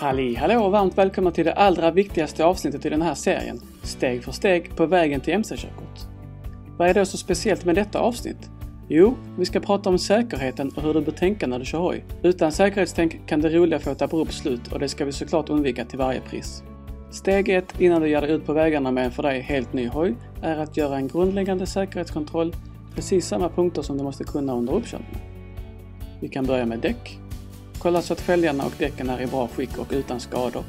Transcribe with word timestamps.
Halli 0.00 0.34
hallå 0.34 0.64
och 0.64 0.72
varmt 0.72 0.98
välkomna 0.98 1.30
till 1.30 1.44
det 1.44 1.52
allra 1.52 1.90
viktigaste 1.90 2.44
avsnittet 2.44 2.86
i 2.86 2.88
den 2.88 3.02
här 3.02 3.14
serien, 3.14 3.60
Steg 3.82 4.24
för 4.24 4.32
steg 4.32 4.76
på 4.76 4.86
vägen 4.86 5.20
till 5.20 5.34
MC-körkort. 5.34 5.98
Vad 6.76 6.88
är 6.88 6.94
då 6.94 7.04
så 7.04 7.16
speciellt 7.16 7.64
med 7.64 7.74
detta 7.74 7.98
avsnitt? 7.98 8.50
Jo, 8.88 9.16
vi 9.38 9.44
ska 9.44 9.60
prata 9.60 9.90
om 9.90 9.98
säkerheten 9.98 10.72
och 10.76 10.82
hur 10.82 10.94
du 10.94 11.00
bör 11.00 11.12
tänka 11.12 11.46
när 11.46 11.58
du 11.58 11.64
kör 11.64 11.78
hoj. 11.78 12.04
Utan 12.22 12.52
säkerhetstänk 12.52 13.26
kan 13.26 13.40
det 13.40 13.48
roliga 13.48 13.78
få 13.78 13.90
ett 13.90 14.02
abrupt 14.02 14.32
slut 14.32 14.72
och 14.72 14.78
det 14.78 14.88
ska 14.88 15.04
vi 15.04 15.12
såklart 15.12 15.50
undvika 15.50 15.84
till 15.84 15.98
varje 15.98 16.20
pris. 16.20 16.62
Steg 17.10 17.48
1 17.48 17.80
innan 17.80 18.02
du 18.02 18.08
ger 18.08 18.20
dig 18.20 18.30
ut 18.30 18.46
på 18.46 18.52
vägarna 18.52 18.90
med 18.90 19.04
en 19.04 19.10
för 19.10 19.22
dig 19.22 19.40
helt 19.40 19.72
ny 19.72 19.88
hoj 19.88 20.14
är 20.42 20.56
att 20.56 20.76
göra 20.76 20.96
en 20.96 21.08
grundläggande 21.08 21.66
säkerhetskontroll, 21.66 22.54
precis 22.94 23.26
samma 23.26 23.48
punkter 23.48 23.82
som 23.82 23.98
du 23.98 24.04
måste 24.04 24.24
kunna 24.24 24.54
under 24.54 24.74
uppkörningen. 24.74 25.18
Vi 26.20 26.28
kan 26.28 26.46
börja 26.46 26.66
med 26.66 26.78
däck. 26.78 27.18
Kolla 27.78 28.02
så 28.02 28.12
att 28.12 28.20
fälgarna 28.20 28.64
och 28.64 28.72
däcken 28.78 29.10
är 29.10 29.20
i 29.20 29.26
bra 29.26 29.48
skick 29.48 29.78
och 29.78 29.86
utan 29.90 30.20
skador. 30.20 30.64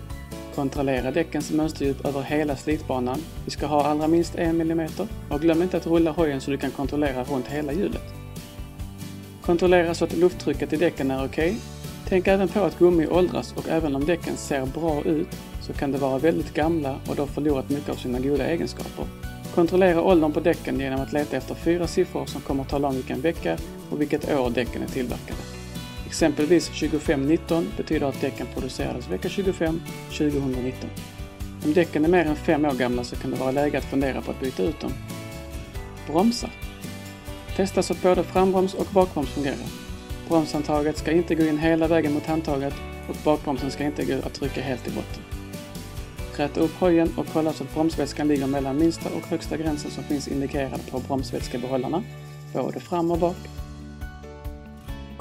Kontrollera 0.55 1.11
däckens 1.11 1.51
mönsterdjup 1.51 2.05
över 2.05 2.21
hela 2.21 2.55
slitbanan. 2.55 3.19
Vi 3.45 3.51
ska 3.51 3.65
ha 3.65 3.83
allra 3.83 4.07
minst 4.07 4.35
1 4.35 4.47
mm 4.49 4.89
och 5.29 5.41
glöm 5.41 5.61
inte 5.61 5.77
att 5.77 5.87
rulla 5.87 6.11
hojen 6.11 6.41
så 6.41 6.51
du 6.51 6.57
kan 6.57 6.71
kontrollera 6.71 7.23
runt 7.23 7.47
hela 7.47 7.73
hjulet. 7.73 8.13
Kontrollera 9.41 9.93
så 9.93 10.05
att 10.05 10.17
lufttrycket 10.17 10.73
i 10.73 10.77
däcken 10.77 11.11
är 11.11 11.25
okej. 11.25 11.49
Okay. 11.49 11.59
Tänk 12.09 12.27
även 12.27 12.47
på 12.47 12.59
att 12.59 12.79
gummi 12.79 13.07
åldras 13.07 13.53
och 13.57 13.69
även 13.69 13.95
om 13.95 14.05
däcken 14.05 14.37
ser 14.37 14.65
bra 14.65 15.03
ut 15.03 15.27
så 15.61 15.73
kan 15.73 15.91
de 15.91 15.97
vara 15.97 16.17
väldigt 16.17 16.53
gamla 16.53 16.95
och 17.07 17.15
då 17.15 17.27
förlorat 17.27 17.69
mycket 17.69 17.89
av 17.89 17.95
sina 17.95 18.19
goda 18.19 18.45
egenskaper. 18.47 19.05
Kontrollera 19.55 20.01
åldern 20.01 20.31
på 20.31 20.39
däcken 20.39 20.79
genom 20.79 21.01
att 21.01 21.13
leta 21.13 21.37
efter 21.37 21.55
fyra 21.55 21.87
siffror 21.87 22.25
som 22.25 22.41
kommer 22.41 22.63
att 22.63 22.69
tala 22.69 22.87
om 22.87 22.95
vilken 22.95 23.21
vecka 23.21 23.57
och 23.89 24.01
vilket 24.01 24.31
år 24.31 24.49
däcken 24.49 24.83
är 24.83 24.87
tillverkade. 24.87 25.58
Exempelvis 26.09 26.67
2519 26.67 27.71
betyder 27.77 28.07
att 28.07 28.21
däcken 28.21 28.47
producerades 28.53 29.09
vecka 29.09 29.29
25 29.29 29.81
2019. 30.07 30.89
Om 31.65 31.73
däcken 31.73 32.05
är 32.05 32.09
mer 32.09 32.25
än 32.25 32.35
fem 32.35 32.65
år 32.65 32.73
gamla 32.73 33.03
så 33.03 33.15
kan 33.15 33.31
det 33.31 33.37
vara 33.37 33.51
läge 33.51 33.77
att 33.77 33.83
fundera 33.83 34.21
på 34.21 34.31
att 34.31 34.39
byta 34.39 34.63
ut 34.63 34.79
dem. 34.79 34.91
Bromsar. 36.07 36.49
Testa 37.55 37.83
så 37.83 37.93
att 37.93 38.01
både 38.01 38.23
frambroms 38.23 38.73
och 38.73 38.87
bakbroms 38.93 39.29
fungerar. 39.29 39.57
Bromshandtaget 40.27 40.97
ska 40.97 41.11
inte 41.11 41.35
gå 41.35 41.43
in 41.43 41.57
hela 41.57 41.87
vägen 41.87 42.13
mot 42.13 42.25
handtaget 42.25 42.73
och 43.09 43.15
bakbromsen 43.23 43.71
ska 43.71 43.83
inte 43.83 44.05
gå 44.05 44.15
att 44.25 44.33
trycka 44.33 44.61
helt 44.61 44.87
i 44.87 44.91
botten. 44.91 45.23
Räta 46.37 46.59
upp 46.59 46.73
hojen 46.79 47.13
och 47.17 47.25
kolla 47.33 47.53
så 47.53 47.63
att 47.63 47.73
bromsvätskan 47.73 48.27
ligger 48.27 48.47
mellan 48.47 48.77
minsta 48.77 49.09
och 49.09 49.27
högsta 49.27 49.57
gränsen 49.57 49.91
som 49.91 50.03
finns 50.03 50.27
indikerad 50.27 50.91
på 50.91 50.99
bromsvätskebehållarna, 50.99 52.03
både 52.53 52.79
fram 52.79 53.11
och 53.11 53.19
bak. 53.19 53.37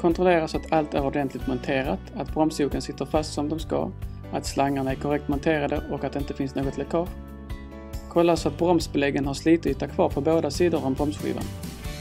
Kontrollera 0.00 0.48
så 0.48 0.56
att 0.56 0.72
allt 0.72 0.94
är 0.94 1.06
ordentligt 1.06 1.46
monterat, 1.46 2.00
att 2.16 2.34
bromsjoken 2.34 2.82
sitter 2.82 3.04
fast 3.04 3.32
som 3.32 3.48
de 3.48 3.58
ska, 3.58 3.90
att 4.32 4.46
slangarna 4.46 4.90
är 4.90 4.94
korrekt 4.94 5.28
monterade 5.28 5.82
och 5.90 6.04
att 6.04 6.12
det 6.12 6.18
inte 6.18 6.34
finns 6.34 6.54
något 6.54 6.78
läckage. 6.78 7.08
Kolla 8.08 8.36
så 8.36 8.48
att 8.48 8.58
bromsbeläggen 8.58 9.26
har 9.26 9.34
slityta 9.34 9.88
kvar 9.88 10.08
på 10.08 10.20
båda 10.20 10.50
sidor 10.50 10.84
om 10.84 10.94
bromsskivan. 10.94 11.44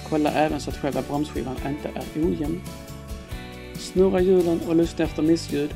Kolla 0.09 0.31
även 0.31 0.59
så 0.59 0.69
att 0.69 0.77
själva 0.77 1.01
bromsskivan 1.01 1.55
inte 1.67 1.89
är 1.89 2.25
ojämn. 2.25 2.61
Snurra 3.73 4.19
hjulen 4.19 4.59
och 4.67 4.75
lyssna 4.75 5.05
efter 5.05 5.23
missljud. 5.23 5.73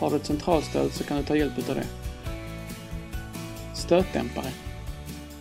Har 0.00 0.10
du 0.10 0.16
ett 0.16 0.26
centralstöd 0.26 0.92
så 0.92 1.04
kan 1.04 1.16
du 1.16 1.22
ta 1.22 1.36
hjälp 1.36 1.68
av 1.68 1.74
det. 1.74 1.86
Stötdämpare. 3.74 4.50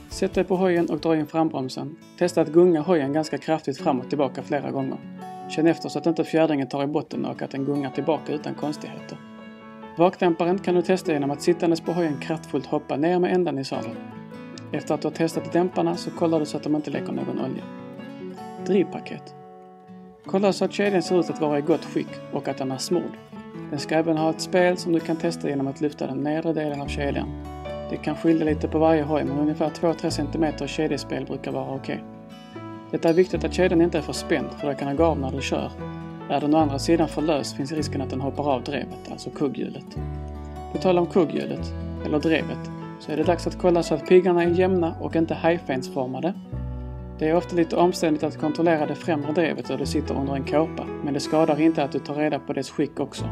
Sätt 0.09 0.33
dig 0.33 0.43
på 0.43 0.55
hojen 0.55 0.89
och 0.89 0.99
dra 0.99 1.15
in 1.15 1.27
frambromsen. 1.27 1.95
Testa 2.17 2.41
att 2.41 2.47
gunga 2.47 2.81
hojen 2.81 3.13
ganska 3.13 3.37
kraftigt 3.37 3.77
fram 3.77 3.99
och 3.99 4.09
tillbaka 4.09 4.43
flera 4.43 4.71
gånger. 4.71 5.18
Känn 5.49 5.67
efter 5.67 5.89
så 5.89 5.99
att 5.99 6.05
inte 6.05 6.23
fjädringen 6.23 6.67
tar 6.67 6.83
i 6.83 6.87
botten 6.87 7.25
och 7.25 7.41
att 7.41 7.51
den 7.51 7.65
gungar 7.65 7.91
tillbaka 7.91 8.33
utan 8.33 8.55
konstigheter. 8.55 9.17
Vakdämparen 9.97 10.59
kan 10.59 10.75
du 10.75 10.81
testa 10.81 11.11
genom 11.11 11.31
att 11.31 11.41
sittandes 11.41 11.81
på 11.81 11.91
hojen 11.91 12.19
kraftfullt 12.19 12.65
hoppa 12.65 12.97
ner 12.97 13.19
med 13.19 13.33
ändan 13.33 13.59
i 13.59 13.65
sadeln. 13.65 13.95
Efter 14.71 14.93
att 14.93 15.01
du 15.01 15.07
har 15.07 15.15
testat 15.15 15.53
dämparna 15.53 15.95
så 15.95 16.11
kollar 16.11 16.39
du 16.39 16.45
så 16.45 16.57
att 16.57 16.63
de 16.63 16.75
inte 16.75 16.91
läcker 16.91 17.11
någon 17.11 17.39
olja. 17.39 17.63
Drivpaket. 18.65 19.35
Kolla 20.25 20.53
så 20.53 20.65
att 20.65 20.73
kedjan 20.73 21.03
ser 21.03 21.19
ut 21.19 21.29
att 21.29 21.41
vara 21.41 21.57
i 21.57 21.61
gott 21.61 21.85
skick 21.85 22.09
och 22.33 22.47
att 22.47 22.57
den 22.57 22.71
är 22.71 22.77
smord. 22.77 23.17
Den 23.69 23.79
ska 23.79 23.95
även 23.95 24.17
ha 24.17 24.29
ett 24.29 24.41
spel 24.41 24.77
som 24.77 24.93
du 24.93 24.99
kan 24.99 25.15
testa 25.15 25.49
genom 25.49 25.67
att 25.67 25.81
lyfta 25.81 26.07
den 26.07 26.23
nedre 26.23 26.53
delen 26.53 26.81
av 26.81 26.87
kedjan. 26.87 27.29
Det 27.89 27.97
kan 27.97 28.15
skilja 28.15 28.45
lite 28.45 28.67
på 28.67 28.79
varje 28.79 29.03
hoj 29.03 29.23
men 29.23 29.39
ungefär 29.39 29.69
2-3 29.69 30.09
cm 30.09 30.67
kedjespel 30.67 31.25
brukar 31.25 31.51
vara 31.51 31.75
okej. 31.75 31.95
Okay. 31.95 32.18
Det 32.91 33.05
är 33.05 33.13
viktigt 33.13 33.43
att 33.43 33.53
kedjan 33.53 33.81
inte 33.81 33.97
är 33.97 34.01
för 34.01 34.13
spänd 34.13 34.47
för 34.59 34.67
det 34.67 34.75
kan 34.75 34.87
den 34.87 34.97
gå 34.97 35.03
av 35.03 35.19
när 35.19 35.31
du 35.31 35.41
kör. 35.41 35.71
Är 36.29 36.41
den 36.41 36.55
å 36.55 36.57
andra 36.57 36.79
sidan 36.79 37.07
för 37.07 37.21
lös 37.21 37.53
finns 37.53 37.71
risken 37.71 38.01
att 38.01 38.09
den 38.09 38.21
hoppar 38.21 38.53
av 38.53 38.63
drevet, 38.63 39.11
alltså 39.11 39.29
kugghjulet. 39.29 39.97
På 40.71 40.77
tal 40.77 40.97
om 40.97 41.05
kugghjulet, 41.05 41.73
eller 42.05 42.19
drevet, 42.19 42.71
så 42.99 43.11
är 43.11 43.17
det 43.17 43.23
dags 43.23 43.47
att 43.47 43.57
kolla 43.61 43.83
så 43.83 43.93
att 43.95 44.07
piggarna 44.07 44.43
är 44.43 44.49
jämna 44.49 44.95
och 45.01 45.15
inte 45.15 45.33
hajfensformade. 45.33 46.33
Det 47.19 47.29
är 47.29 47.35
ofta 47.35 47.55
lite 47.55 47.75
omständigt 47.75 48.23
att 48.23 48.37
kontrollera 48.37 48.85
det 48.85 48.95
främre 48.95 49.31
drevet 49.31 49.67
då 49.67 49.77
det 49.77 49.85
sitter 49.85 50.15
under 50.15 50.35
en 50.35 50.43
kåpa, 50.43 50.85
men 51.03 51.13
det 51.13 51.19
skadar 51.19 51.61
inte 51.61 51.83
att 51.83 51.91
du 51.91 51.99
tar 51.99 52.15
reda 52.15 52.39
på 52.39 52.53
dess 52.53 52.69
skick 52.69 52.99
också. 52.99 53.25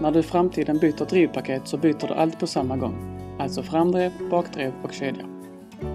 När 0.00 0.10
du 0.10 0.18
i 0.18 0.22
framtiden 0.22 0.78
byter 0.78 1.04
drivpaket 1.08 1.68
så 1.68 1.76
byter 1.76 2.08
du 2.08 2.14
allt 2.14 2.40
på 2.40 2.46
samma 2.46 2.76
gång. 2.76 3.18
Alltså 3.38 3.62
framdrev, 3.62 4.12
bakdrev 4.30 4.72
och 4.82 4.92
kedja. 4.92 5.24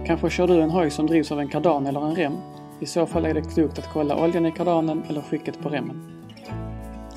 Kanske 0.05 0.29
kör 0.29 0.47
du 0.47 0.61
en 0.61 0.69
hoj 0.69 0.89
som 0.89 1.07
drivs 1.07 1.31
av 1.31 1.39
en 1.39 1.47
kardan 1.47 1.87
eller 1.87 2.05
en 2.05 2.15
rem 2.15 2.33
i 2.79 2.85
så 2.85 3.05
fall 3.05 3.25
är 3.25 3.33
det 3.33 3.53
klokt 3.53 3.79
att 3.79 3.89
kolla 3.93 4.23
oljan 4.23 4.45
i 4.45 4.51
kardanen 4.51 5.03
eller 5.09 5.21
skicket 5.21 5.59
på 5.59 5.69
remmen. 5.69 6.17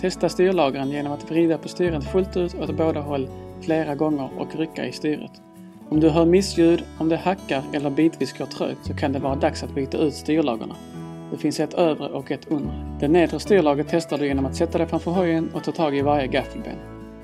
Testa 0.01 0.29
styrlagren 0.29 0.91
genom 0.91 1.13
att 1.13 1.31
vrida 1.31 1.59
på 1.59 1.69
styret 1.69 2.05
fullt 2.05 2.37
ut 2.37 2.55
åt 2.55 2.77
båda 2.77 3.01
håll 3.01 3.29
flera 3.63 3.95
gånger 3.95 4.31
och 4.39 4.57
rycka 4.57 4.87
i 4.87 4.93
styret. 4.93 5.31
Om 5.89 6.01
du 6.01 6.09
hör 6.09 6.25
missljud, 6.25 6.85
om 6.99 7.09
det 7.09 7.17
hackar 7.17 7.63
eller 7.73 7.91
bitvis 7.91 8.39
går 8.39 8.47
trögt 8.47 8.87
så 8.87 8.95
kan 8.95 9.13
det 9.13 9.19
vara 9.19 9.37
dags 9.37 9.63
att 9.63 9.75
byta 9.75 9.99
ut 9.99 10.15
styrlagren. 10.15 10.73
Det 11.31 11.37
finns 11.37 11.61
ett 11.61 11.75
övre 11.75 12.09
och 12.09 12.31
ett 12.31 12.51
undre. 12.51 12.97
Det 13.01 13.09
nedre 13.09 13.41
styrlagret 13.41 13.87
testar 13.91 14.19
du 14.19 14.27
genom 14.27 14.47
att 14.47 14.57
sätta 14.57 14.79
dig 14.79 14.87
framför 14.87 15.11
hojen 15.11 15.51
och 15.55 15.65
ta 15.65 15.73
tag 15.73 15.97
i 15.97 16.03
varje 16.03 16.27
gaffelben. 16.27 16.77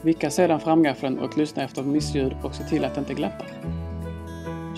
Vicka 0.03 0.31
sedan 0.31 0.61
framgaffeln 0.61 1.19
och 1.19 1.39
lyssna 1.39 1.63
efter 1.63 1.83
missljud 1.83 2.33
och 2.43 2.55
se 2.55 2.65
till 2.65 2.85
att 2.85 2.95
det 2.95 3.01
inte 3.01 3.15
glappar. 3.15 3.47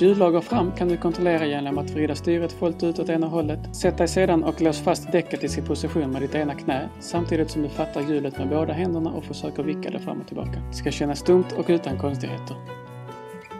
Hjullager 0.01 0.41
fram 0.41 0.73
kan 0.73 0.89
du 0.89 0.97
kontrollera 0.97 1.47
genom 1.47 1.79
att 1.79 1.91
vrida 1.91 2.15
styret 2.15 2.53
fullt 2.53 2.83
ut 2.83 2.99
åt 2.99 3.09
ena 3.09 3.27
hållet. 3.27 3.77
Sätt 3.77 3.99
dig 3.99 4.09
sedan 4.09 4.45
och 4.45 4.61
lås 4.61 4.81
fast 4.81 5.13
däcket 5.13 5.45
i 5.45 5.49
sin 5.49 5.65
position 5.65 6.11
med 6.11 6.23
ditt 6.23 6.35
ena 6.35 6.55
knä 6.55 6.89
samtidigt 7.01 7.51
som 7.51 7.63
du 7.63 7.69
fattar 7.69 8.01
hjulet 8.01 8.39
med 8.39 8.49
båda 8.49 8.73
händerna 8.73 9.11
och 9.11 9.25
försöker 9.25 9.63
vicka 9.63 9.91
det 9.91 9.99
fram 9.99 10.21
och 10.21 10.27
tillbaka. 10.27 10.63
Det 10.69 10.77
ska 10.77 10.91
kännas 10.91 11.23
dumt 11.23 11.45
och 11.57 11.65
utan 11.69 11.99
konstigheter. 11.99 12.57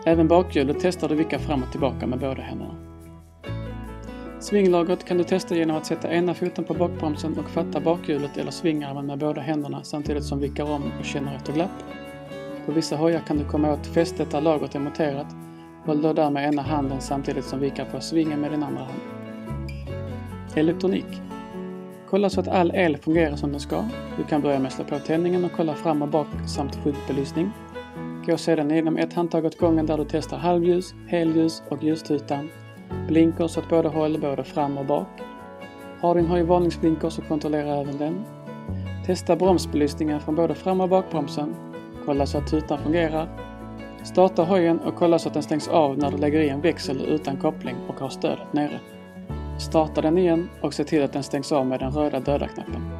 Även 0.05 0.29
bakhjulet 0.29 0.77
testar 0.81 1.09
du 1.09 1.15
vicka 1.15 1.39
fram 1.39 1.63
och 1.63 1.71
tillbaka 1.71 2.07
med 2.07 2.19
båda 2.19 2.43
händerna. 2.43 2.75
Svinglagret 4.41 5.05
kan 5.05 5.19
du 5.19 5.25
testa 5.25 5.57
genom 5.57 5.77
att 5.77 5.87
sätta 5.87 6.13
ena 6.13 6.35
foten 6.35 6.65
på 6.65 6.75
bakbromsen 6.75 7.39
och 7.39 7.51
fatta 7.51 7.81
bakhjulet 7.81 8.37
eller 8.37 8.51
svingarmen 8.51 9.07
med 9.07 9.19
båda 9.19 9.41
händerna 9.41 9.83
samtidigt 9.83 10.25
som 10.25 10.41
vickar 10.41 10.71
om 10.71 10.93
och 10.99 11.05
känner 11.05 11.37
efter 11.37 11.53
glapp. 11.53 11.85
På 12.67 12.73
vissa 12.73 12.97
hojar 12.97 13.21
kan 13.27 13.39
du 13.39 13.45
komma 13.45 13.73
åt 13.73 13.87
fästet 13.87 14.31
där 14.31 14.41
lagret 14.41 14.75
är 14.75 14.79
monterat 14.79 15.27
Håll 15.89 16.03
då 16.03 16.13
där 16.13 16.31
med 16.31 16.49
ena 16.49 16.63
handen 16.63 17.01
samtidigt 17.01 17.45
som 17.45 17.61
vikar 17.61 17.85
på 17.85 18.01
svingen 18.01 18.41
med 18.41 18.51
den 18.51 18.63
andra 18.63 18.81
handen. 18.81 19.03
Elektronik. 20.55 21.07
Kolla 22.11 22.31
så 22.31 22.41
att 22.41 22.49
all 22.49 22.73
el 22.75 22.97
fungerar 22.97 23.37
som 23.37 23.51
den 23.51 23.61
ska. 23.61 23.85
Du 24.17 24.25
kan 24.25 24.43
börja 24.43 24.59
med 24.59 24.67
att 24.67 24.73
slå 24.73 24.85
på 24.85 24.99
tändningen 24.99 25.45
och 25.45 25.53
kolla 25.57 25.75
fram 25.75 26.03
och 26.03 26.09
bak 26.09 26.27
samt 26.47 26.77
skyltbelysning. 26.77 27.51
Gå 28.27 28.37
sedan 28.37 28.71
igenom 28.71 28.97
ett 28.97 29.13
handtag 29.13 29.45
åt 29.45 29.59
gången 29.59 29.87
där 29.87 29.99
du 29.99 30.07
testar 30.11 30.39
halvljus, 30.39 30.95
helljus 31.07 31.63
och 31.69 31.83
ljustutan. 31.83 32.49
Blinkers 33.09 33.59
åt 33.59 33.69
båda 33.69 33.89
håll, 33.89 34.21
både 34.21 34.45
fram 34.45 34.79
och 34.79 34.87
bak. 34.87 35.09
Har 36.01 36.15
din 36.15 36.27
höj 36.27 36.43
varningsblinkers 36.43 37.13
så 37.13 37.23
kontrollera 37.23 37.77
även 37.77 37.99
den. 37.99 38.25
Testa 39.07 39.37
bromsbelysningen 39.37 40.21
från 40.21 40.35
både 40.35 40.55
fram 40.55 40.81
och 40.81 40.89
bakbromsen. 40.89 41.55
Kolla 42.05 42.27
så 42.27 42.39
att 42.39 42.51
tutan 42.51 42.79
fungerar 42.79 43.48
Starta 44.09 44.45
hojen 44.45 44.79
och 44.79 44.95
kolla 44.95 45.19
så 45.19 45.29
att 45.29 45.35
den 45.35 45.43
stängs 45.43 45.69
av 45.69 45.99
när 45.99 46.11
du 46.11 46.17
lägger 46.17 46.41
i 46.41 46.49
en 46.49 46.61
växel 46.61 47.01
utan 47.09 47.37
koppling 47.37 47.77
och 47.89 48.01
har 48.01 48.09
stödet 48.09 48.53
nere. 48.53 48.81
Starta 49.61 50.01
den 50.01 50.19
igen 50.19 50.49
och 50.63 50.75
se 50.75 50.85
till 50.85 51.03
att 51.03 51.13
den 51.13 51.23
stängs 51.23 51.53
av 51.53 51.67
med 51.67 51.81
den 51.81 51.93
röda 51.93 52.21
döda-knappen. 52.21 52.91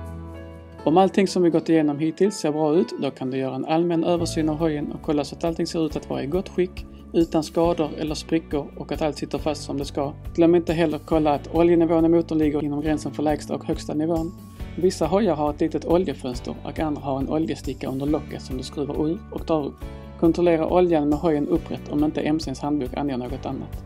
Om 0.85 0.97
allting 0.97 1.29
som 1.29 1.43
vi 1.43 1.51
gått 1.51 1.69
igenom 1.69 1.99
hittills 1.99 2.37
ser 2.37 2.53
bra 2.53 2.75
ut, 2.75 2.95
då 3.03 3.11
kan 3.11 3.31
du 3.31 3.37
göra 3.37 3.55
en 3.55 3.65
allmän 3.65 4.05
översyn 4.05 4.49
av 4.49 4.57
hojen 4.57 4.93
och 4.93 5.03
kolla 5.03 5.25
så 5.25 5.37
att 5.37 5.45
allting 5.45 5.67
ser 5.67 5.87
ut 5.87 5.97
att 5.97 6.11
vara 6.11 6.23
i 6.23 6.27
gott 6.27 6.49
skick, 6.49 6.87
utan 7.13 7.43
skador 7.43 7.91
eller 7.99 8.15
sprickor 8.15 8.67
och 8.77 8.93
att 8.93 9.03
allt 9.03 9.19
sitter 9.19 9.39
fast 9.39 9.63
som 9.63 9.79
det 9.79 9.85
ska. 9.85 10.13
Glöm 10.35 10.55
inte 10.55 10.73
heller 10.73 10.99
kolla 10.99 11.35
att 11.35 11.55
oljenivån 11.55 12.05
i 12.05 12.09
motorn 12.09 12.39
ligger 12.39 12.65
inom 12.65 12.81
gränsen 12.81 13.13
för 13.13 13.23
lägsta 13.23 13.55
och 13.55 13.65
högsta 13.65 13.95
nivån. 13.95 14.33
Vissa 14.77 15.07
hojar 15.07 15.35
har 15.35 15.51
ett 15.51 15.61
litet 15.61 15.85
oljefönster 15.85 16.55
och 16.65 16.81
andra 16.81 17.03
har 17.03 17.19
en 17.19 17.29
oljesticka 17.29 17.89
under 17.89 18.07
locket 18.07 18.43
som 18.43 18.57
du 18.57 18.63
skruvar 18.63 19.09
ur 19.09 19.19
och 19.31 19.47
tar 19.47 19.67
upp. 19.67 19.85
Kontrollera 20.21 20.67
oljan 20.67 21.09
med 21.09 21.19
hojen 21.19 21.49
upprätt 21.49 21.89
om 21.89 22.05
inte 22.05 22.33
MCns 22.33 22.61
handbok 22.61 22.95
anger 22.97 23.17
något 23.17 23.47
annat. 23.47 23.85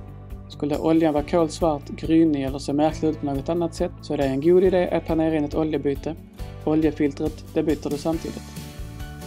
Skulle 0.49 0.79
oljan 0.79 1.15
vara 1.15 1.25
kolsvart, 1.25 1.89
grynig 1.89 2.45
eller 2.45 2.59
se 2.59 2.73
märklig 2.73 3.09
ut 3.09 3.21
på 3.21 3.27
något 3.27 3.49
annat 3.49 3.75
sätt 3.75 3.93
så 4.03 4.13
är 4.13 4.17
det 4.17 4.25
en 4.25 4.41
god 4.41 4.65
idé 4.65 4.91
att 4.91 5.07
planera 5.07 5.37
in 5.37 5.45
ett 5.45 5.55
oljebyte. 5.55 6.15
Oljefiltret, 6.65 7.45
det 7.55 7.63
byter 7.63 7.91
du 7.91 7.97
samtidigt. 7.97 8.43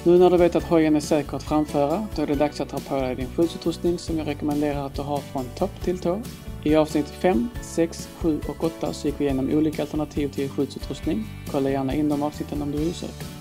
Nu 0.03 0.17
när 0.17 0.29
du 0.29 0.37
vet 0.37 0.55
att 0.55 0.63
hojen 0.63 0.95
är 0.95 0.99
säker 0.99 1.37
att 1.37 1.43
framföra, 1.43 2.07
då 2.15 2.21
är 2.21 2.27
det 2.27 2.35
dags 2.35 2.61
att 2.61 2.69
ta 2.69 2.79
på 2.79 2.95
dig 2.95 3.15
din 3.15 3.27
skyddsutrustning 3.35 3.97
som 3.97 4.17
jag 4.17 4.27
rekommenderar 4.27 4.85
att 4.85 4.95
du 4.95 5.01
har 5.01 5.17
från 5.17 5.45
topp 5.57 5.81
till 5.81 5.99
tå. 5.99 6.21
I 6.63 6.75
avsnitt 6.75 7.07
5, 7.07 7.49
6, 7.61 8.09
7 8.17 8.39
och 8.49 8.63
8 8.63 8.93
så 8.93 9.07
gick 9.07 9.21
vi 9.21 9.23
igenom 9.25 9.49
olika 9.53 9.81
alternativ 9.81 10.27
till 10.27 10.49
skyddsutrustning. 10.49 11.23
Kolla 11.51 11.69
gärna 11.69 11.93
in 11.93 12.09
de 12.09 12.23
avsnitten 12.23 12.61
om 12.61 12.71
du 12.71 12.77
är 12.77 12.89
osäker. 12.89 13.34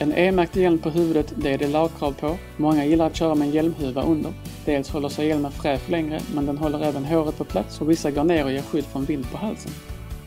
En 0.00 0.12
E-märkt 0.12 0.56
hjälm 0.56 0.78
på 0.78 0.90
huvudet, 0.90 1.32
det 1.36 1.52
är 1.52 1.58
det 1.58 1.68
lagkrav 1.68 2.12
på. 2.12 2.36
Många 2.56 2.84
gillar 2.84 3.06
att 3.06 3.16
köra 3.16 3.34
med 3.34 3.48
en 3.48 3.54
hjälmhuva 3.54 4.02
under. 4.02 4.32
Dels 4.64 4.90
håller 4.90 5.08
sig 5.08 5.28
hjälmen 5.28 5.52
fräsch 5.52 5.90
längre, 5.90 6.20
men 6.34 6.46
den 6.46 6.58
håller 6.58 6.84
även 6.84 7.04
håret 7.04 7.38
på 7.38 7.44
plats 7.44 7.80
och 7.80 7.90
vissa 7.90 8.10
går 8.10 8.24
ner 8.24 8.44
och 8.44 8.52
ger 8.52 8.62
skydd 8.62 8.84
från 8.84 9.04
vind 9.04 9.30
på 9.30 9.38
halsen. 9.38 9.72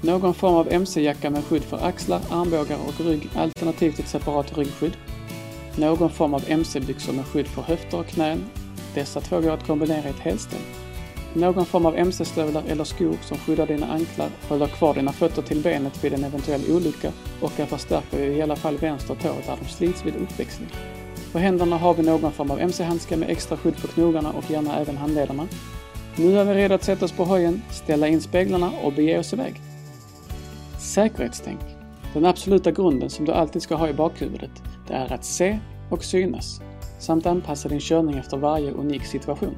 Någon 0.01 0.33
form 0.33 0.55
av 0.55 0.67
MC-jacka 0.71 1.29
med 1.29 1.43
skydd 1.43 1.63
för 1.63 1.85
axlar, 1.85 2.21
armbågar 2.29 2.77
och 2.87 3.05
rygg 3.05 3.29
alternativt 3.35 3.99
ett 3.99 4.07
separat 4.07 4.57
ryggskydd. 4.57 4.97
Någon 5.75 6.09
form 6.09 6.33
av 6.33 6.43
MC-byxor 6.47 7.13
med 7.13 7.25
skydd 7.25 7.47
för 7.47 7.61
höfter 7.61 7.99
och 7.99 8.07
knän. 8.07 8.43
Dessa 8.93 9.21
två 9.21 9.41
går 9.41 9.51
att 9.51 9.67
kombinera 9.67 10.07
i 10.07 10.09
ett 10.09 10.19
helställ. 10.19 10.80
Någon 11.33 11.65
form 11.65 11.85
av 11.85 11.97
MC-stövlar 11.97 12.63
eller 12.67 12.83
skor 12.83 13.17
som 13.21 13.37
skyddar 13.37 13.67
dina 13.67 13.87
anklar, 13.87 14.29
håller 14.49 14.67
kvar 14.67 14.93
dina 14.93 15.11
fötter 15.11 15.41
till 15.41 15.61
benet 15.61 16.03
vid 16.03 16.13
en 16.13 16.23
eventuell 16.23 16.61
olycka 16.71 17.11
och 17.41 17.55
kan 17.55 17.67
förstärka 17.67 18.19
i 18.19 18.41
alla 18.41 18.55
fall 18.55 18.77
vänster 18.77 19.15
tå 19.15 19.27
där 19.27 19.57
de 19.61 19.69
slits 19.69 20.05
vid 20.05 20.15
uppväxling. 20.15 20.69
På 21.31 21.39
händerna 21.39 21.77
har 21.77 21.93
vi 21.93 22.03
någon 22.03 22.31
form 22.31 22.51
av 22.51 22.59
MC-handske 22.59 23.17
med 23.17 23.29
extra 23.29 23.57
skydd 23.57 23.81
på 23.81 23.87
knogarna 23.87 24.31
och 24.31 24.51
gärna 24.51 24.79
även 24.79 24.97
handlederna. 24.97 25.47
Nu 26.15 26.39
är 26.39 26.45
vi 26.45 26.53
redo 26.53 26.75
att 26.75 26.83
sätta 26.83 27.05
oss 27.05 27.11
på 27.11 27.25
hojen, 27.25 27.61
ställa 27.71 28.07
in 28.07 28.21
speglarna 28.21 28.71
och 28.83 28.93
bege 28.93 29.19
oss 29.19 29.33
iväg. 29.33 29.61
Säkerhetstänk. 30.79 31.59
Den 32.13 32.25
absoluta 32.25 32.71
grunden 32.71 33.09
som 33.09 33.25
du 33.25 33.31
alltid 33.31 33.61
ska 33.61 33.75
ha 33.75 33.89
i 33.89 33.93
bakhuvudet, 33.93 34.63
det 34.87 34.93
är 34.93 35.13
att 35.13 35.25
se 35.25 35.59
och 35.89 36.03
synas, 36.03 36.61
samt 36.99 37.25
anpassa 37.25 37.69
din 37.69 37.79
körning 37.79 38.17
efter 38.17 38.37
varje 38.37 38.71
unik 38.71 39.05
situation. 39.05 39.55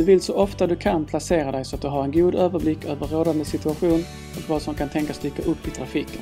Du 0.00 0.06
vill 0.06 0.20
så 0.20 0.34
ofta 0.34 0.66
du 0.66 0.76
kan 0.76 1.04
placera 1.04 1.52
dig 1.52 1.64
så 1.64 1.76
att 1.76 1.82
du 1.82 1.88
har 1.88 2.04
en 2.04 2.12
god 2.12 2.34
överblick 2.34 2.84
över 2.84 3.06
rådande 3.06 3.44
situation 3.44 4.04
och 4.36 4.48
vad 4.48 4.62
som 4.62 4.74
kan 4.74 4.88
tänkas 4.88 5.18
dyka 5.18 5.42
upp 5.42 5.68
i 5.68 5.70
trafiken. 5.70 6.20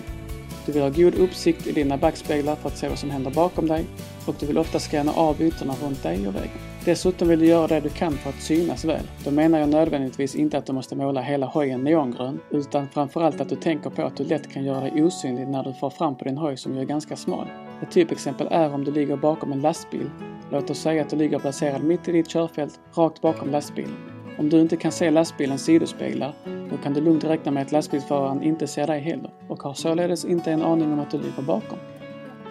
Du 0.67 0.73
vill 0.73 0.83
ha 0.83 0.89
god 0.89 1.15
uppsikt 1.15 1.67
i 1.67 1.73
dina 1.73 1.97
backspeglar 1.97 2.57
för 2.57 2.69
att 2.69 2.79
se 2.79 2.89
vad 2.89 2.99
som 2.99 3.11
händer 3.11 3.31
bakom 3.31 3.69
dig 3.69 3.85
och 4.27 4.35
du 4.41 4.47
vill 4.47 4.59
ofta 4.59 4.79
scanna 4.79 5.13
av 5.13 5.43
ytorna 5.43 5.75
runt 5.83 6.03
dig 6.03 6.29
och 6.29 6.35
vägen. 6.35 6.59
Dessutom 6.85 7.29
vill 7.29 7.39
du 7.39 7.47
göra 7.47 7.67
det 7.67 7.81
du 7.81 7.89
kan 7.89 8.13
för 8.13 8.31
att 8.31 8.43
synas 8.43 8.85
väl. 8.85 9.05
Då 9.25 9.31
menar 9.31 9.59
jag 9.59 9.69
nödvändigtvis 9.69 10.35
inte 10.35 10.59
att 10.59 10.67
du 10.67 10.73
måste 10.73 10.97
måla 10.97 11.21
hela 11.21 11.47
hojen 11.47 11.85
neongrön, 11.85 12.41
utan 12.51 12.89
framförallt 12.89 13.41
att 13.41 13.49
du 13.49 13.57
tänker 13.57 13.91
på 13.91 14.03
att 14.03 14.17
du 14.17 14.25
lätt 14.25 14.53
kan 14.53 14.65
göra 14.65 14.81
dig 14.81 15.05
osynlig 15.05 15.49
när 15.49 15.65
du 15.65 15.73
far 15.73 15.91
fram 15.91 16.17
på 16.17 16.25
din 16.25 16.39
hoj 16.39 16.57
som 16.57 16.75
ju 16.75 16.81
är 16.81 16.85
ganska 16.85 17.17
smal. 17.17 17.47
Ett 17.83 17.91
typexempel 17.91 18.49
är 18.51 18.75
om 18.75 18.85
du 18.85 18.93
ligger 18.93 19.17
bakom 19.17 19.53
en 19.53 19.61
lastbil. 19.61 20.11
Låt 20.51 20.71
oss 20.71 20.79
säga 20.79 21.03
att 21.03 21.11
du 21.11 21.17
ligger 21.17 21.39
placerad 21.39 21.85
mitt 21.85 22.09
i 22.09 22.13
ditt 22.13 22.29
körfält, 22.29 22.81
rakt 22.95 23.21
bakom 23.21 23.51
lastbilen. 23.51 23.97
Om 24.39 24.49
du 24.49 24.61
inte 24.61 24.77
kan 24.77 24.93
se 24.93 25.11
lastbilens 25.11 25.65
sidospeglar, 25.65 26.35
då 26.71 26.77
kan 26.77 26.95
du 26.95 27.01
lugnt 27.01 27.25
räkna 27.25 27.53
med 27.53 27.63
att 27.63 27.73
lastbilsföraren 27.73 28.43
inte 28.43 28.67
ser 28.67 28.87
dig 28.87 29.01
heller 29.01 29.31
och 29.49 29.63
har 29.63 29.75
således 29.75 30.25
inte 30.25 30.53
en 30.53 30.63
aning 30.63 30.93
om 30.93 31.01
att 31.01 31.11
du 31.11 31.19
ligger 31.19 31.43
bakom. 31.43 31.79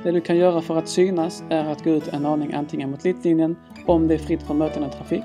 Det 0.04 0.12
du 0.12 0.22
kan 0.22 0.38
göra 0.38 0.62
för 0.62 0.78
att 0.78 0.88
synas 0.88 1.44
är 1.50 1.66
att 1.66 1.84
gå 1.84 1.90
ut 1.90 2.08
en 2.08 2.26
aning 2.26 2.54
antingen 2.54 2.92
mot 2.92 3.04
mittlinjen 3.04 3.56
om 3.86 4.08
det 4.08 4.14
är 4.14 4.18
fritt 4.18 4.44
från 4.44 4.58
mötande 4.58 4.90
trafik, 4.90 5.24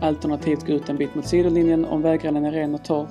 alternativt 0.00 0.66
gå 0.66 0.72
ut 0.72 0.88
en 0.88 0.96
bit 0.96 1.14
mot 1.14 1.26
sidolinjen 1.26 1.84
om 1.84 2.02
vägrenen 2.02 2.44
är 2.44 2.52
ren 2.52 2.74
och 2.74 2.84
torr. 2.84 3.08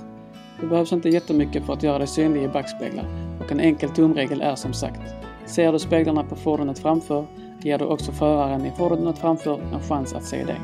Det 0.62 0.68
behövs 0.68 0.94
inte 0.94 1.10
jättemycket 1.10 1.66
för 1.66 1.74
att 1.74 1.84
göra 1.84 1.98
dig 1.98 2.08
synlig 2.08 2.44
i 2.44 2.48
backspeglar 2.48 3.06
och 3.40 3.52
en 3.52 3.60
enkel 3.60 3.90
tumregel 3.90 4.42
är 4.42 4.56
som 4.56 4.74
sagt, 4.74 5.02
ser 5.46 5.72
du 5.72 5.80
speglarna 5.80 6.24
på 6.24 6.36
fordonet 6.36 6.80
framför 6.80 7.26
ger 7.62 7.78
du 7.78 7.86
också 7.86 8.12
föraren 8.12 8.66
i 8.66 8.72
fordonet 8.72 9.18
framför 9.18 9.60
en 9.74 9.82
chans 9.82 10.14
att 10.14 10.24
se 10.24 10.44
dig. 10.44 10.60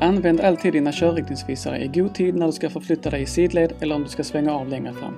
Använd 0.00 0.40
alltid 0.40 0.72
dina 0.72 0.92
körriktningsvisare 0.92 1.84
i 1.84 1.88
god 1.88 2.14
tid 2.14 2.34
när 2.34 2.46
du 2.46 2.52
ska 2.52 2.70
förflytta 2.70 3.10
dig 3.10 3.22
i 3.22 3.26
sidled 3.26 3.72
eller 3.80 3.94
om 3.94 4.02
du 4.02 4.08
ska 4.08 4.24
svänga 4.24 4.52
av 4.52 4.68
längre 4.68 4.92
fram. 4.92 5.14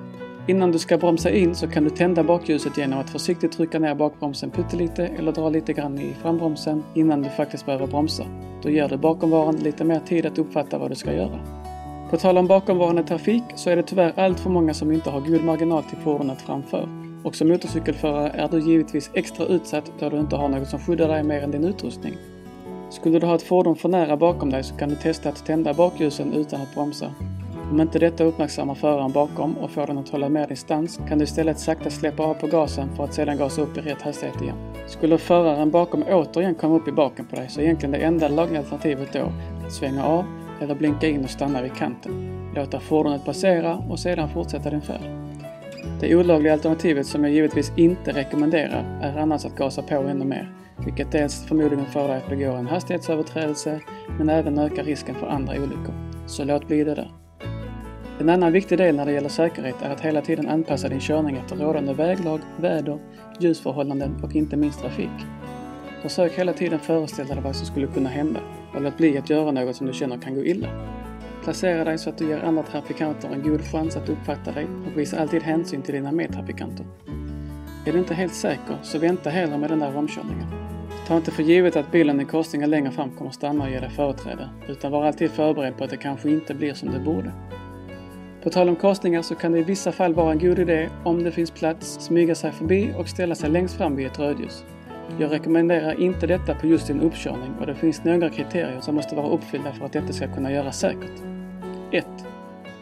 Innan 0.47 0.71
du 0.71 0.79
ska 0.79 0.97
bromsa 0.97 1.29
in 1.29 1.55
så 1.55 1.67
kan 1.67 1.83
du 1.83 1.89
tända 1.89 2.23
bakljuset 2.23 2.77
genom 2.77 2.99
att 2.99 3.09
försiktigt 3.09 3.51
trycka 3.51 3.79
ner 3.79 3.95
bakbromsen 3.95 4.49
pyttelite 4.49 5.05
eller 5.05 5.31
dra 5.31 5.49
lite 5.49 5.73
grann 5.73 5.99
i 5.99 6.13
frambromsen 6.21 6.83
innan 6.93 7.21
du 7.21 7.29
faktiskt 7.29 7.65
behöver 7.65 7.87
bromsa. 7.87 8.23
Då 8.63 8.69
ger 8.69 8.87
du 8.87 8.97
bakomvarande 8.97 9.63
lite 9.63 9.83
mer 9.83 9.99
tid 9.99 10.25
att 10.25 10.37
uppfatta 10.37 10.77
vad 10.77 10.91
du 10.91 10.95
ska 10.95 11.13
göra. 11.13 11.39
På 12.09 12.17
tal 12.17 12.37
om 12.37 12.47
bakomvarande 12.47 13.03
trafik 13.03 13.43
så 13.55 13.69
är 13.69 13.75
det 13.75 13.83
tyvärr 13.83 14.13
allt 14.15 14.39
för 14.39 14.49
många 14.49 14.73
som 14.73 14.91
inte 14.91 15.09
har 15.09 15.21
god 15.21 15.43
marginal 15.43 15.83
till 15.83 15.97
fordonet 15.97 16.41
framför. 16.41 17.00
Mm. 17.21 17.27
Och 17.27 17.35
som 17.35 17.47
motorcykelförare 17.47 18.29
är 18.29 18.47
du 18.47 18.59
givetvis 18.59 19.11
extra 19.13 19.45
utsatt 19.45 19.91
då 19.99 20.09
du 20.09 20.19
inte 20.19 20.35
har 20.35 20.49
något 20.49 20.67
som 20.67 20.79
skyddar 20.79 21.07
dig 21.07 21.23
mer 21.23 21.41
än 21.41 21.51
din 21.51 21.63
utrustning. 21.63 22.13
Skulle 22.89 23.19
du 23.19 23.27
ha 23.27 23.35
ett 23.35 23.41
fordon 23.41 23.75
för 23.75 23.89
nära 23.89 24.17
bakom 24.17 24.49
dig 24.49 24.63
så 24.63 24.75
kan 24.75 24.89
du 24.89 24.95
testa 24.95 25.29
att 25.29 25.45
tända 25.45 25.73
bakljusen 25.73 26.33
utan 26.33 26.61
att 26.61 26.73
bromsa. 26.73 27.13
Om 27.71 27.81
inte 27.81 27.99
detta 27.99 28.23
uppmärksammar 28.23 28.75
föraren 28.75 29.11
bakom 29.11 29.57
och 29.57 29.71
får 29.71 29.87
den 29.87 29.97
att 29.97 30.09
hålla 30.09 30.29
mer 30.29 30.47
distans 30.47 30.99
kan 31.07 31.17
du 31.17 31.23
istället 31.23 31.59
sakta 31.59 31.89
släppa 31.89 32.23
av 32.23 32.33
på 32.33 32.47
gasen 32.47 32.95
för 32.95 33.03
att 33.03 33.13
sedan 33.13 33.37
gasa 33.37 33.61
upp 33.61 33.77
i 33.77 33.81
rätt 33.81 34.01
hastighet 34.01 34.41
igen. 34.41 34.55
Skulle 34.87 35.17
föraren 35.17 35.71
bakom 35.71 36.03
återigen 36.03 36.55
komma 36.55 36.75
upp 36.75 36.87
i 36.87 36.91
baken 36.91 37.25
på 37.25 37.35
dig 37.35 37.49
så 37.49 37.59
är 37.59 37.63
egentligen 37.63 37.91
det 37.91 37.97
enda 37.97 38.27
lagliga 38.27 38.59
alternativet 38.59 39.13
då 39.13 39.31
att 39.65 39.73
svänga 39.73 40.05
av 40.05 40.25
eller 40.61 40.75
blinka 40.75 41.07
in 41.07 41.23
och 41.23 41.29
stanna 41.29 41.61
vid 41.61 41.73
kanten. 41.75 42.31
Låta 42.55 42.79
fordonet 42.79 43.25
passera 43.25 43.75
och 43.89 43.99
sedan 43.99 44.29
fortsätta 44.29 44.69
din 44.69 44.81
färd. 44.81 45.01
Det 45.99 46.15
olagliga 46.15 46.53
alternativet 46.53 47.07
som 47.07 47.23
jag 47.23 47.33
givetvis 47.33 47.71
inte 47.75 48.11
rekommenderar 48.11 48.99
är 49.01 49.17
annars 49.17 49.45
att 49.45 49.55
gasa 49.55 49.81
på 49.81 49.95
ännu 49.95 50.25
mer, 50.25 50.53
vilket 50.85 51.11
dels 51.11 51.45
förmodligen 51.45 51.85
får 51.85 52.07
dig 52.07 52.17
att 52.17 52.29
begå 52.29 52.51
en 52.51 52.67
hastighetsöverträdelse 52.67 53.79
men 54.17 54.29
även 54.29 54.59
ökar 54.59 54.83
risken 54.83 55.15
för 55.15 55.27
andra 55.27 55.53
olyckor. 55.53 55.93
Så 56.27 56.43
låt 56.43 56.67
bli 56.67 56.83
det 56.83 56.95
där. 56.95 57.11
En 58.19 58.29
annan 58.29 58.51
viktig 58.51 58.77
del 58.77 58.95
när 58.95 59.05
det 59.05 59.11
gäller 59.11 59.29
säkerhet 59.29 59.75
är 59.81 59.89
att 59.89 60.01
hela 60.01 60.21
tiden 60.21 60.47
anpassa 60.47 60.89
din 60.89 60.99
körning 60.99 61.37
efter 61.37 61.55
rådande 61.55 61.93
väglag, 61.93 62.39
väder, 62.57 62.99
ljusförhållanden 63.39 64.15
och 64.23 64.35
inte 64.35 64.57
minst 64.57 64.81
trafik. 64.81 65.09
Försök 66.01 66.33
hela 66.33 66.53
tiden 66.53 66.79
föreställa 66.79 67.35
dig 67.35 67.43
vad 67.43 67.55
som 67.55 67.65
skulle 67.65 67.87
kunna 67.87 68.09
hända 68.09 68.39
och 68.75 68.81
låt 68.81 68.97
bli 68.97 69.17
att 69.17 69.29
göra 69.29 69.51
något 69.51 69.75
som 69.75 69.87
du 69.87 69.93
känner 69.93 70.17
kan 70.17 70.35
gå 70.35 70.45
illa. 70.45 70.67
Placera 71.43 71.83
dig 71.83 71.97
så 71.97 72.09
att 72.09 72.17
du 72.17 72.27
ger 72.27 72.43
andra 72.43 72.63
trafikanter 72.63 73.29
en 73.29 73.43
god 73.43 73.61
chans 73.61 73.95
att 73.95 74.09
uppfatta 74.09 74.51
dig 74.51 74.65
och 74.65 74.99
visa 74.99 75.19
alltid 75.19 75.43
hänsyn 75.43 75.81
till 75.81 75.93
dina 75.93 76.11
medtrafikanter. 76.11 76.85
Är 77.85 77.93
du 77.93 77.99
inte 77.99 78.13
helt 78.13 78.33
säker, 78.33 78.77
så 78.83 78.99
vänta 78.99 79.29
hellre 79.29 79.57
med 79.57 79.69
den 79.69 79.79
där 79.79 79.97
omkörningen. 79.97 80.47
Ta 81.07 81.17
inte 81.17 81.31
för 81.31 81.43
givet 81.43 81.75
att 81.75 81.91
bilen 81.91 82.21
i 82.21 82.25
korsningen 82.25 82.69
längre 82.69 82.91
fram 82.91 83.11
kommer 83.11 83.31
stanna 83.31 83.63
och 83.63 83.69
ge 83.69 83.79
dig 83.79 83.89
företräde, 83.89 84.49
utan 84.67 84.91
var 84.91 85.05
alltid 85.05 85.31
förberedd 85.31 85.77
på 85.77 85.83
att 85.83 85.89
det 85.89 85.97
kanske 85.97 86.29
inte 86.29 86.53
blir 86.53 86.73
som 86.73 86.91
det 86.91 86.99
borde. 86.99 87.31
På 88.43 88.49
tal 88.49 88.69
om 88.69 88.75
korsningar 88.75 89.21
så 89.21 89.35
kan 89.35 89.51
det 89.51 89.59
i 89.59 89.63
vissa 89.63 89.91
fall 89.91 90.13
vara 90.13 90.31
en 90.31 90.39
god 90.39 90.59
idé, 90.59 90.89
om 91.03 91.23
det 91.23 91.31
finns 91.31 91.51
plats, 91.51 91.87
smyga 91.99 92.35
sig 92.35 92.51
förbi 92.51 92.93
och 92.97 93.07
ställa 93.07 93.35
sig 93.35 93.49
längst 93.49 93.77
fram 93.77 93.95
vid 93.95 94.07
ett 94.07 94.19
rödljus. 94.19 94.63
Jag 95.19 95.31
rekommenderar 95.31 96.01
inte 96.01 96.27
detta 96.27 96.55
på 96.55 96.67
just 96.67 96.87
din 96.87 97.01
uppkörning 97.01 97.51
och 97.59 97.65
det 97.65 97.75
finns 97.75 98.03
några 98.03 98.29
kriterier 98.29 98.81
som 98.81 98.95
måste 98.95 99.15
vara 99.15 99.27
uppfyllda 99.27 99.73
för 99.73 99.85
att 99.85 99.93
detta 99.93 100.13
ska 100.13 100.33
kunna 100.33 100.51
göras 100.51 100.79
säkert. 100.79 101.21
1. 101.91 102.05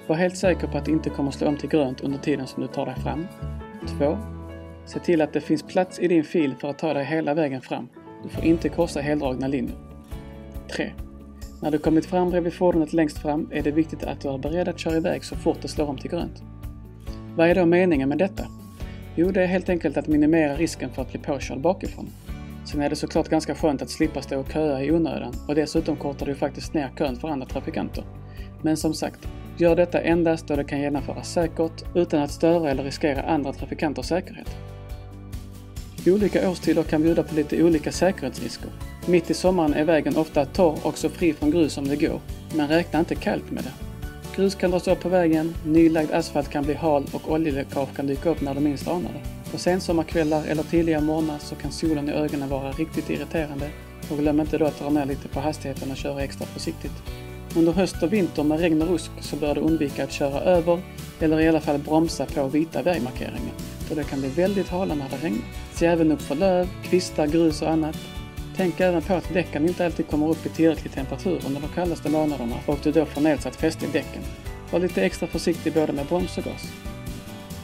Var 0.08 0.16
helt 0.16 0.38
säker 0.38 0.68
på 0.68 0.78
att 0.78 0.86
det 0.86 0.92
inte 0.92 1.10
kommer 1.10 1.32
slå 1.32 1.48
om 1.48 1.58
till 1.58 1.70
grönt 1.70 2.02
under 2.02 2.20
tiden 2.20 2.48
som 2.48 2.62
du 2.62 2.68
tar 2.68 2.86
dig 2.86 2.96
fram. 2.96 3.28
2. 4.00 4.18
Se 4.86 5.00
till 5.00 5.22
att 5.22 5.34
det 5.34 5.42
finns 5.42 5.64
plats 5.64 6.00
i 6.00 6.08
din 6.08 6.24
fil 6.24 6.56
för 6.62 6.70
att 6.70 6.80
ta 6.80 6.94
dig 6.94 7.06
hela 7.06 7.34
vägen 7.34 7.62
fram. 7.62 7.88
Du 8.24 8.30
får 8.30 8.44
inte 8.44 8.70
korsa 8.70 9.02
heldragna 9.02 9.48
linjer. 9.48 9.78
3. 10.76 10.92
När 11.62 11.72
du 11.72 11.78
kommit 11.78 12.06
fram 12.06 12.30
bredvid 12.30 12.54
fordonet 12.54 12.94
längst 12.94 13.18
fram 13.18 13.50
är 13.52 13.62
det 13.62 13.72
viktigt 13.72 14.04
att 14.04 14.22
du 14.22 14.30
är 14.30 14.38
beredd 14.38 14.68
att 14.68 14.80
köra 14.80 14.98
iväg 14.98 15.24
så 15.24 15.36
fort 15.36 15.58
det 15.62 15.68
slår 15.68 15.90
om 15.90 15.98
till 15.98 16.12
grönt. 16.12 16.44
Vad 17.36 17.50
är 17.50 17.56
då 17.56 17.66
meningen 17.66 18.10
med 18.10 18.18
detta? 18.18 18.44
Jo, 19.22 19.32
det 19.32 19.44
är 19.44 19.48
helt 19.48 19.70
enkelt 19.70 19.98
att 19.98 20.08
minimera 20.08 20.56
risken 20.56 20.90
för 20.90 21.02
att 21.02 21.12
bli 21.12 21.20
påkörd 21.20 21.60
bakifrån. 21.60 22.10
Sen 22.66 22.82
är 22.82 22.90
det 22.90 22.96
såklart 22.96 23.30
ganska 23.30 23.56
skönt 23.56 23.82
att 23.82 23.90
slippa 23.90 24.22
stå 24.22 24.40
och 24.40 24.52
köa 24.52 24.84
i 24.84 24.92
onödan 24.92 25.34
och 25.48 25.56
dessutom 25.56 25.96
kortar 25.96 26.26
det 26.26 26.32
ju 26.32 26.36
faktiskt 26.36 26.74
ner 26.74 26.90
kön 26.98 27.16
för 27.16 27.28
andra 27.28 27.48
trafikanter. 27.48 28.04
Men 28.62 28.78
som 28.78 28.94
sagt, 28.94 29.28
gör 29.58 29.76
detta 29.76 30.02
endast 30.02 30.48
då 30.48 30.56
det 30.56 30.64
kan 30.64 30.82
genomföras 30.82 31.34
säkert 31.34 31.96
utan 31.96 32.22
att 32.22 32.32
störa 32.32 32.70
eller 32.70 32.84
riskera 32.84 33.22
andra 33.22 33.54
trafikanters 33.54 34.06
säkerhet. 34.06 34.58
Olika 36.08 36.50
årstider 36.50 36.84
kan 36.84 37.02
bjuda 37.02 37.24
på 37.24 37.36
lite 37.36 37.64
olika 37.64 37.92
säkerhetsrisker. 37.92 38.70
Mitt 39.08 39.30
i 39.30 39.34
sommaren 39.34 39.74
är 39.74 39.84
vägen 39.84 40.18
ofta 40.18 40.46
torr 40.46 40.78
och 40.84 40.98
så 40.98 41.10
fri 41.10 41.34
från 41.34 41.52
grus 41.52 41.74
som 41.74 41.88
det 41.88 41.96
går, 41.96 42.20
men 42.56 42.68
räkna 42.68 43.00
inte 43.00 43.16
kallt 43.16 43.52
med 43.52 43.64
det. 43.64 43.89
Grus 44.40 44.56
kan 44.56 44.72
dras 44.72 44.88
upp 44.88 45.00
på 45.00 45.10
vägen, 45.10 45.56
nylagd 45.66 46.12
asfalt 46.12 46.50
kan 46.50 46.64
bli 46.64 46.74
hal 46.74 47.06
och 47.12 47.32
oljeläckage 47.32 47.96
kan 47.96 48.08
dyka 48.08 48.30
upp 48.30 48.42
när 48.42 48.56
du 48.56 48.60
minst 48.60 48.88
anar 48.88 49.12
det. 49.14 49.52
På 49.52 49.58
sensommarkvällar 49.58 50.44
eller 50.48 50.64
tidiga 50.64 51.02
morgnar 51.02 51.38
så 51.40 51.56
kan 51.56 51.72
solen 51.72 52.10
i 52.10 52.12
ögonen 52.12 52.50
vara 52.50 52.72
riktigt 52.72 53.10
irriterande 53.10 53.70
och 54.12 54.18
glöm 54.18 54.40
inte 54.40 54.58
då 54.58 54.66
att 54.66 54.80
dra 54.80 54.90
ner 54.90 55.06
lite 55.06 55.28
på 55.28 55.40
hastigheten 55.40 55.92
och 55.92 55.98
köra 55.98 56.24
extra 56.24 56.46
försiktigt. 56.46 56.92
Under 57.56 57.72
höst 57.72 58.04
och 58.04 58.14
vinter 58.14 58.44
med 58.44 58.60
regn 58.60 58.82
och 58.82 58.88
rusk 58.88 59.12
så 59.22 59.36
bör 59.36 59.56
du 59.56 59.62
undvika 59.62 60.04
att 60.04 60.12
köra 60.12 60.42
över 60.42 60.82
eller 61.20 61.40
i 61.40 61.48
alla 61.48 61.62
fall 61.62 61.78
bromsa 61.78 62.26
på 62.26 62.48
vita 62.48 62.82
vägmarkeringar 62.82 63.54
för 63.88 63.96
det 63.96 64.04
kan 64.04 64.20
bli 64.20 64.30
väldigt 64.30 64.70
hala 64.70 64.96
när 64.96 65.10
det 65.10 65.26
regnar. 65.26 65.46
Se 65.74 65.86
även 65.86 66.12
upp 66.12 66.22
för 66.22 66.36
löv, 66.36 66.68
kvistar, 66.84 67.28
grus 67.28 67.62
och 67.62 67.70
annat. 67.70 67.98
Tänk 68.60 68.80
även 68.80 69.02
på 69.02 69.14
att 69.14 69.34
däcken 69.34 69.68
inte 69.68 69.86
alltid 69.86 70.08
kommer 70.08 70.30
upp 70.30 70.46
i 70.46 70.50
tillräcklig 70.50 70.94
temperatur 70.94 71.42
under 71.48 71.62
de 71.62 71.68
kallaste 71.68 72.10
månaderna 72.10 72.56
och 72.66 72.80
du 72.84 72.92
då 72.92 73.06
får 73.06 73.22
nedsatt 73.22 73.56
fäste 73.56 73.86
i 73.86 73.90
däcken. 73.90 74.22
Var 74.72 74.80
lite 74.80 75.04
extra 75.04 75.28
försiktig 75.28 75.74
både 75.74 75.94
med 75.94 76.06
broms 76.06 76.38
och 76.38 76.44
gas. 76.44 76.74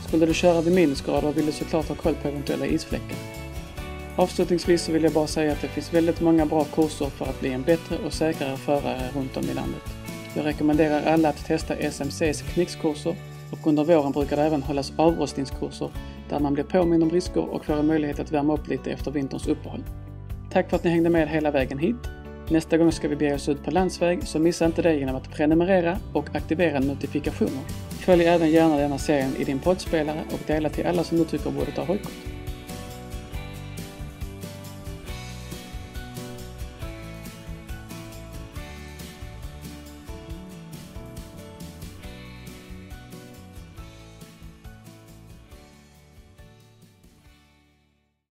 Skulle 0.08 0.26
du 0.26 0.34
köra 0.34 0.62
vid 0.62 0.74
minusgrader 0.74 1.32
vill 1.32 1.46
du 1.46 1.52
såklart 1.52 1.88
ha 1.88 1.96
koll 1.96 2.16
på 2.16 2.28
eventuella 2.28 2.66
isfläckar. 2.66 3.18
Avslutningsvis 4.16 4.82
så 4.82 4.92
vill 4.92 5.04
jag 5.04 5.14
bara 5.14 5.28
säga 5.28 5.52
att 5.52 5.62
det 5.62 5.68
finns 5.68 5.94
väldigt 5.94 6.22
många 6.22 6.46
bra 6.46 6.64
kurser 6.64 7.10
för 7.10 7.26
att 7.26 7.40
bli 7.40 7.54
en 7.54 7.64
bättre 7.64 7.98
och 8.06 8.14
säkrare 8.14 8.58
förare 8.58 9.10
runt 9.16 9.38
om 9.38 9.44
i 9.44 9.54
landet. 9.54 9.84
Jag 10.36 10.46
rekommenderar 10.46 11.14
alla 11.14 11.30
att 11.30 11.46
testa 11.46 11.76
SMCs 11.76 12.42
knixkurser 12.42 13.16
och 13.52 13.68
under 13.68 13.84
våren 13.84 14.12
brukar 14.12 14.36
det 14.38 14.44
även 14.44 14.64
hållas 14.64 14.94
avrostningskurser 14.98 15.90
där 16.30 16.40
man 16.40 16.54
blir 16.54 16.64
påmind 16.64 17.04
om 17.04 17.10
risker 17.10 17.50
och 17.50 17.66
får 17.66 17.74
en 17.74 17.88
möjlighet 17.88 18.20
att 18.20 18.32
värma 18.32 18.54
upp 18.54 18.68
lite 18.68 18.92
efter 18.92 19.12
vinterns 19.12 19.48
uppehåll. 19.48 19.84
Tack 20.56 20.70
för 20.70 20.78
att 20.78 20.84
ni 20.84 20.90
hängde 20.90 21.10
med 21.10 21.30
hela 21.30 21.52
vägen 21.52 21.78
hit. 21.78 21.96
Nästa 22.50 22.78
gång 22.78 22.92
ska 22.92 23.08
vi 23.08 23.16
bege 23.16 23.34
oss 23.34 23.50
ut 23.50 23.64
på 23.64 23.72
landsväg 23.72 24.28
så 24.28 24.40
missa 24.40 24.66
inte 24.66 24.82
det 24.82 24.96
genom 24.96 25.16
att 25.16 25.32
prenumerera 25.32 25.98
och 26.14 26.36
aktivera 26.36 26.80
notifikationer. 26.80 27.64
Följ 27.90 28.26
även 28.26 28.52
gärna 28.52 28.78
denna 28.78 28.98
serien 28.98 29.36
i 29.40 29.44
din 29.44 29.60
poddspelare 29.60 30.24
och 30.34 30.40
dela 30.48 30.70
till 30.70 30.88
alla 30.88 31.04
som 31.04 31.18
du 31.18 31.26
tycker 31.26 31.52
borde 31.52 31.72
ta 31.72 31.84
hojkort. 31.84 32.35